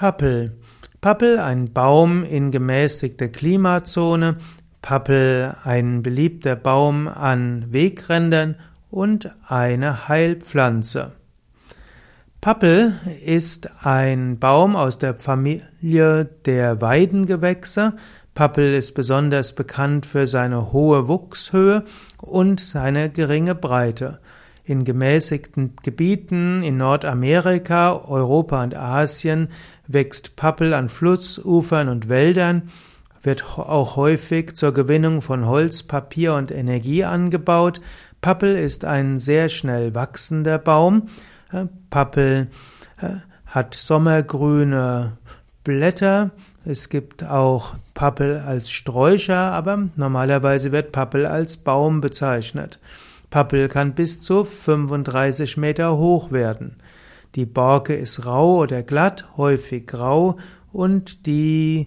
Pappel. 0.00 0.56
Pappel, 1.02 1.38
ein 1.38 1.74
Baum 1.74 2.24
in 2.24 2.50
gemäßigter 2.50 3.28
Klimazone. 3.28 4.38
Pappel, 4.80 5.54
ein 5.62 6.02
beliebter 6.02 6.56
Baum 6.56 7.06
an 7.06 7.66
Wegrändern 7.68 8.56
und 8.90 9.30
eine 9.46 10.08
Heilpflanze. 10.08 11.12
Pappel 12.40 12.94
ist 13.26 13.84
ein 13.84 14.38
Baum 14.38 14.74
aus 14.74 14.96
der 14.96 15.16
Familie 15.16 16.24
der 16.46 16.80
Weidengewächse. 16.80 17.92
Pappel 18.32 18.72
ist 18.72 18.94
besonders 18.94 19.54
bekannt 19.54 20.06
für 20.06 20.26
seine 20.26 20.72
hohe 20.72 21.08
Wuchshöhe 21.08 21.84
und 22.22 22.58
seine 22.58 23.10
geringe 23.10 23.54
Breite. 23.54 24.18
In 24.70 24.84
gemäßigten 24.84 25.72
Gebieten 25.82 26.62
in 26.62 26.76
Nordamerika, 26.76 28.04
Europa 28.06 28.62
und 28.62 28.76
Asien 28.76 29.48
wächst 29.88 30.36
Pappel 30.36 30.74
an 30.74 30.88
Flussufern 30.88 31.88
und 31.88 32.08
Wäldern, 32.08 32.70
wird 33.24 33.58
auch 33.58 33.96
häufig 33.96 34.54
zur 34.54 34.72
Gewinnung 34.72 35.22
von 35.22 35.44
Holz, 35.44 35.82
Papier 35.82 36.34
und 36.34 36.52
Energie 36.52 37.02
angebaut. 37.02 37.80
Pappel 38.20 38.56
ist 38.56 38.84
ein 38.84 39.18
sehr 39.18 39.48
schnell 39.48 39.96
wachsender 39.96 40.58
Baum. 40.58 41.08
Äh, 41.52 41.64
Pappel 41.90 42.46
äh, 43.00 43.08
hat 43.46 43.74
sommergrüne 43.74 45.18
Blätter. 45.64 46.30
Es 46.64 46.88
gibt 46.88 47.24
auch 47.24 47.74
Pappel 47.94 48.38
als 48.38 48.70
Sträucher, 48.70 49.50
aber 49.50 49.88
normalerweise 49.96 50.70
wird 50.70 50.92
Pappel 50.92 51.26
als 51.26 51.56
Baum 51.56 52.00
bezeichnet. 52.00 52.78
Pappel 53.30 53.68
kann 53.68 53.94
bis 53.94 54.20
zu 54.20 54.44
35 54.44 55.56
Meter 55.56 55.96
hoch 55.96 56.32
werden. 56.32 56.76
Die 57.36 57.46
Borke 57.46 57.94
ist 57.94 58.26
rau 58.26 58.58
oder 58.58 58.82
glatt, 58.82 59.36
häufig 59.36 59.86
grau 59.86 60.36
und 60.72 61.26
die, 61.26 61.86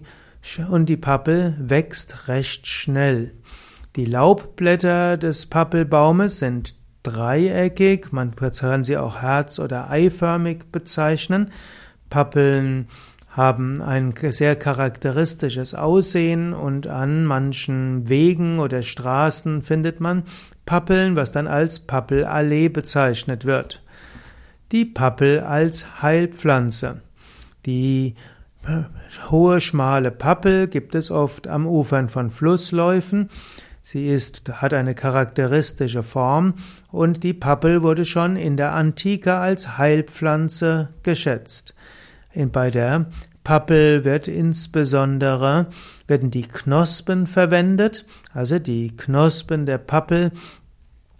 und 0.70 0.88
die 0.88 0.96
Pappel 0.96 1.54
wächst 1.58 2.28
recht 2.28 2.66
schnell. 2.66 3.34
Die 3.96 4.06
Laubblätter 4.06 5.18
des 5.18 5.46
Pappelbaumes 5.46 6.38
sind 6.38 6.76
dreieckig, 7.02 8.10
man 8.10 8.34
kann 8.34 8.82
sie 8.82 8.96
auch 8.96 9.20
herz- 9.20 9.58
oder 9.58 9.90
eiförmig 9.90 10.72
bezeichnen. 10.72 11.50
Pappeln 12.08 12.88
haben 13.36 13.82
ein 13.82 14.14
sehr 14.16 14.54
charakteristisches 14.54 15.74
Aussehen 15.74 16.52
und 16.52 16.86
an 16.86 17.24
manchen 17.24 18.08
Wegen 18.08 18.60
oder 18.60 18.82
Straßen 18.82 19.62
findet 19.62 19.98
man 20.00 20.22
Pappeln, 20.66 21.16
was 21.16 21.32
dann 21.32 21.48
als 21.48 21.80
Pappelallee 21.80 22.68
bezeichnet 22.68 23.44
wird. 23.44 23.82
Die 24.70 24.84
Pappel 24.84 25.40
als 25.40 26.00
Heilpflanze. 26.00 27.02
Die 27.66 28.14
hohe, 29.30 29.60
schmale 29.60 30.12
Pappel 30.12 30.68
gibt 30.68 30.94
es 30.94 31.10
oft 31.10 31.48
am 31.48 31.66
Ufern 31.66 32.08
von 32.08 32.30
Flussläufen. 32.30 33.30
Sie 33.82 34.08
ist, 34.08 34.48
hat 34.62 34.72
eine 34.72 34.94
charakteristische 34.94 36.04
Form 36.04 36.54
und 36.90 37.22
die 37.24 37.34
Pappel 37.34 37.82
wurde 37.82 38.04
schon 38.04 38.36
in 38.36 38.56
der 38.56 38.72
Antike 38.72 39.34
als 39.34 39.76
Heilpflanze 39.76 40.90
geschätzt. 41.02 41.74
Bei 42.52 42.70
der 42.70 43.06
Pappel 43.44 44.04
wird 44.04 44.26
insbesondere, 44.26 45.66
werden 46.06 46.30
die 46.30 46.42
Knospen 46.48 47.26
verwendet, 47.26 48.06
also 48.32 48.58
die 48.58 48.96
Knospen 48.96 49.66
der 49.66 49.78
Pappel 49.78 50.32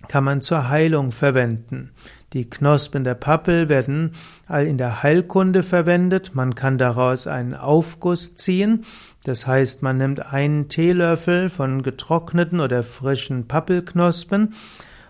kann 0.09 0.25
man 0.25 0.43
zur 0.43 0.69
Heilung 0.69 1.13
verwenden. 1.13 1.91
Die 2.33 2.51
Knospen 2.51 3.05
der 3.05 3.15
Pappel 3.15 3.69
werden 3.69 4.11
in 4.49 4.77
der 4.77 5.03
Heilkunde 5.05 5.63
verwendet. 5.63 6.35
Man 6.35 6.57
kann 6.57 6.79
daraus 6.79 7.29
einen 7.29 7.55
Aufguss 7.55 8.35
ziehen. 8.35 8.85
Das 9.23 9.47
heißt, 9.47 9.83
man 9.83 9.99
nimmt 9.99 10.33
einen 10.33 10.69
Teelöffel 10.69 11.49
von 11.49 11.83
getrockneten 11.83 12.59
oder 12.59 12.83
frischen 12.83 13.47
Pappelknospen 13.47 14.55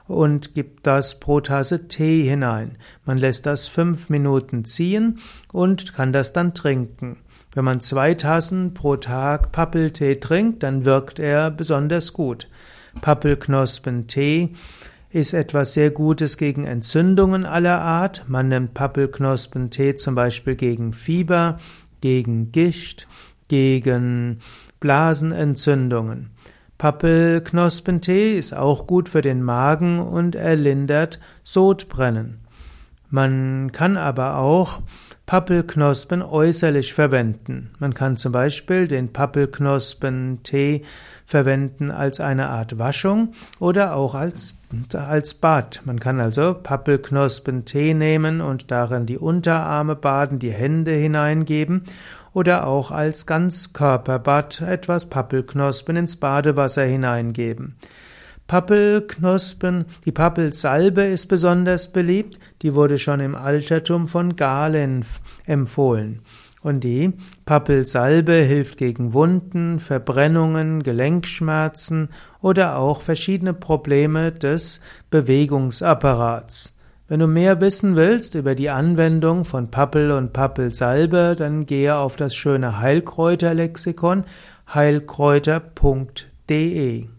und 0.07 0.55
gibt 0.55 0.87
das 0.87 1.21
pro 1.21 1.41
Tasse 1.41 1.89
Tee 1.89 2.29
hinein. 2.29 2.77
Man 3.05 3.19
lässt 3.19 3.47
das 3.47 3.69
fünf 3.69 4.11
Minuten 4.11 4.65
ziehen 4.65 5.19
und 5.53 5.95
kann 5.95 6.13
das 6.13 6.33
dann 6.33 6.55
trinken. 6.55 7.19
Wenn 7.55 7.65
man 7.65 7.81
zwei 7.81 8.15
Tassen 8.15 8.75
pro 8.75 8.97
Tag 8.97 9.53
Pappeltee 9.53 10.17
trinkt, 10.17 10.63
dann 10.63 10.85
wirkt 10.85 11.19
er 11.19 11.51
besonders 11.51 12.13
gut. 12.13 12.49
Pappelknospentee 13.01 14.51
ist 15.11 15.33
etwas 15.33 15.75
sehr 15.75 15.93
Gutes 15.93 16.37
gegen 16.37 16.65
Entzündungen 16.65 17.47
aller 17.47 17.81
Art. 17.81 18.25
Man 18.27 18.49
nimmt 18.49 18.75
Pappelknospentee 18.75 19.95
zum 19.95 20.17
Beispiel 20.17 20.57
gegen 20.57 20.93
Fieber, 20.93 21.59
gegen 22.01 22.51
Gischt, 22.51 23.07
gegen 23.47 24.41
Blasenentzündungen. 24.81 26.31
Pappelknospentee 26.79 28.37
ist 28.37 28.55
auch 28.55 28.87
gut 28.87 29.09
für 29.09 29.23
den 29.23 29.43
Magen 29.43 30.01
und 30.01 30.35
er 30.35 30.57
lindert 30.57 31.21
Sodbrennen. 31.43 32.41
Man 33.11 33.71
kann 33.73 33.97
aber 33.97 34.39
auch 34.39 34.81
Pappelknospen 35.27 36.23
äußerlich 36.23 36.93
verwenden. 36.93 37.71
Man 37.79 37.95
kann 37.95 38.19
zum 38.19 38.33
Beispiel 38.33 38.89
den 38.89 39.11
Pappelknospentee 39.11 40.83
verwenden 41.25 41.91
als 41.91 42.21
eine 42.21 42.49
Art 42.49 42.79
Waschung 42.79 43.33
oder 43.59 43.97
auch 43.97 44.15
als, 44.15 44.55
als 44.93 45.33
Bad. 45.33 45.81
Man 45.87 45.99
kann 45.99 46.21
also 46.21 46.53
Pappelknospentee 46.53 47.95
nehmen 47.95 48.43
und 48.43 48.71
darin 48.71 49.07
die 49.07 49.17
Unterarme 49.17 49.97
baden, 49.97 50.39
die 50.39 50.53
Hände 50.53 50.93
hineingeben 50.93 51.85
oder 52.35 52.67
auch 52.67 52.91
als 52.91 53.25
Ganzkörperbad 53.25 54.61
etwas 54.61 55.07
Pappelknospen 55.07 55.97
ins 55.97 56.17
Badewasser 56.17 56.85
hineingeben. 56.85 57.77
Pappelknospen, 58.47 59.87
die 60.05 60.13
Pappelsalbe 60.13 61.03
ist 61.03 61.27
besonders 61.27 61.93
beliebt, 61.93 62.39
die 62.63 62.75
wurde 62.75 62.99
schon 62.99 63.21
im 63.21 63.35
Altertum 63.35 64.07
von 64.07 64.37
Galen 64.37 65.05
empfohlen. 65.47 66.21
Und 66.63 66.85
die 66.85 67.13
Pappelsalbe 67.45 68.33
hilft 68.33 68.79
gegen 68.79 69.13
Wunden, 69.13 69.81
Verbrennungen, 69.81 70.83
Gelenkschmerzen 70.83 72.09
oder 72.41 72.79
auch 72.79 73.03
verschiedene 73.03 73.53
Probleme 73.53 74.33
des 74.33 74.81
Bewegungsapparats. 75.11 76.75
Wenn 77.07 77.21
du 77.21 77.27
mehr 77.27 77.61
wissen 77.61 77.97
willst 77.97 78.35
über 78.35 78.55
die 78.55 78.71
Anwendung 78.71 79.45
von 79.45 79.71
Pappel 79.71 80.11
und 80.11 80.33
Pappelsalbe, 80.33 81.35
dann 81.37 81.67
gehe 81.67 81.97
auf 81.97 82.17
das 82.17 82.35
schöne 82.35 82.81
Heilkräuterlexikon 82.81 84.25
heilkräuter.de 84.73 87.14